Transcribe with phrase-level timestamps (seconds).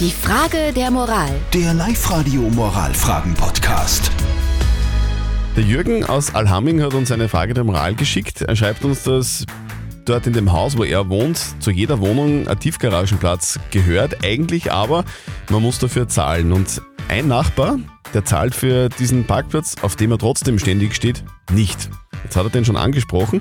[0.00, 1.30] Die Frage der Moral.
[1.52, 4.10] Der Live-Radio Moralfragen-Podcast.
[5.56, 8.42] Der Jürgen aus Alhamming hat uns eine Frage der Moral geschickt.
[8.42, 9.46] Er schreibt uns, dass
[10.04, 14.24] dort in dem Haus, wo er wohnt, zu jeder Wohnung ein Tiefgaragenplatz gehört.
[14.24, 15.04] Eigentlich aber,
[15.48, 16.52] man muss dafür zahlen.
[16.52, 17.78] Und ein Nachbar,
[18.12, 21.22] der zahlt für diesen Parkplatz, auf dem er trotzdem ständig steht,
[21.52, 21.88] nicht.
[22.24, 23.40] Jetzt hat er den schon angesprochen.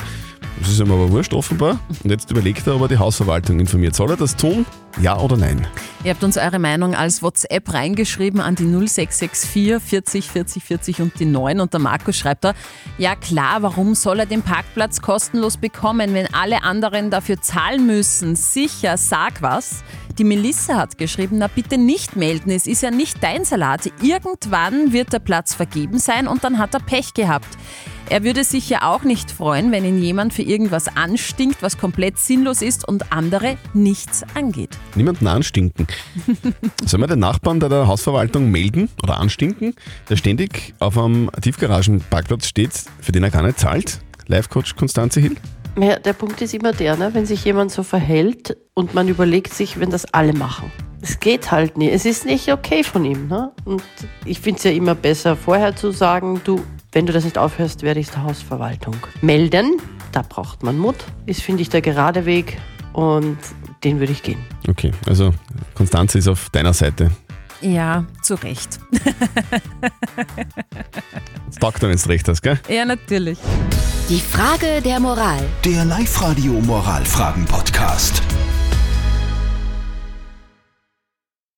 [0.64, 1.77] Das ist ihm aber wurscht offenbar.
[2.05, 3.95] Und jetzt überlegt er, ob er die Hausverwaltung informiert.
[3.95, 4.66] Soll er das tun?
[5.02, 5.68] Ja oder nein?
[6.05, 11.20] Ihr habt uns eure Meinung als WhatsApp reingeschrieben an die 0664 40 40 40 und
[11.20, 12.54] die 9 und der Markus schreibt da,
[12.98, 18.38] ja klar, warum soll er den Parkplatz kostenlos bekommen, wenn alle anderen dafür zahlen müssen?
[18.38, 19.84] Sicher, sag was.
[20.18, 23.91] Die Melissa hat geschrieben, na bitte nicht melden, es ist ja nicht dein Salat.
[24.02, 27.49] Irgendwann wird der Platz vergeben sein und dann hat er Pech gehabt.
[28.13, 32.20] Er würde sich ja auch nicht freuen, wenn ihn jemand für irgendwas anstinkt, was komplett
[32.20, 34.77] sinnlos ist und andere nichts angeht.
[34.94, 35.88] Niemanden anstinken.
[36.85, 39.73] Sollen wir den Nachbarn der, der Hausverwaltung melden oder anstinken,
[40.12, 43.99] der ständig auf einem Tiefgaragenparkplatz steht, für den er gar nicht zahlt?
[44.27, 45.35] Live-Coach Konstanze Hill?
[45.79, 47.16] Ja, der Punkt ist immer der, ne?
[47.16, 50.71] wenn sich jemand so verhält und man überlegt sich, wenn das alle machen.
[51.01, 51.90] Es geht halt nie.
[51.90, 53.27] Es ist nicht okay von ihm.
[53.27, 53.51] Ne?
[53.66, 53.82] Und
[54.23, 56.62] ich finde es ja immer besser, vorher zu sagen, du,
[56.94, 59.82] wenn du das nicht aufhörst, werde ich der Hausverwaltung melden.
[60.12, 60.96] Da braucht man Mut.
[61.26, 62.60] Ist, finde ich, der gerade Weg
[62.94, 63.38] und
[63.84, 64.40] den würde ich gehen.
[64.68, 65.34] Okay, also
[65.74, 67.12] Konstanze ist auf deiner Seite.
[67.62, 68.80] Ja, zu Recht.
[71.47, 72.59] Das taugt dann, wenn du recht hast, gell?
[72.68, 73.40] Ja, natürlich.
[74.09, 75.40] Die Frage der Moral.
[75.63, 78.22] Der Live-Radio Moralfragen-Podcast.